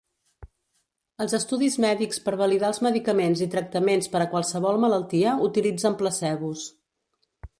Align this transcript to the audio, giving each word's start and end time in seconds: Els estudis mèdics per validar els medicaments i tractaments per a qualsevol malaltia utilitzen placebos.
Els 1.25 1.35
estudis 1.37 1.75
mèdics 1.85 2.19
per 2.23 2.33
validar 2.39 2.71
els 2.73 2.79
medicaments 2.87 3.43
i 3.47 3.49
tractaments 3.55 4.09
per 4.15 4.23
a 4.25 4.29
qualsevol 4.33 4.81
malaltia 4.87 5.35
utilitzen 5.51 6.01
placebos. 6.03 6.65